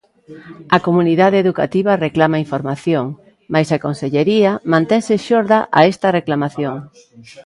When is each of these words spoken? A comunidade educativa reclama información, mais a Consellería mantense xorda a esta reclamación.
A 0.75 0.77
comunidade 0.87 1.37
educativa 1.43 2.01
reclama 2.05 2.41
información, 2.45 3.05
mais 3.53 3.67
a 3.71 3.81
Consellería 3.85 4.51
mantense 4.73 5.15
xorda 5.27 5.59
a 5.79 5.81
esta 5.91 6.07
reclamación. 6.19 6.75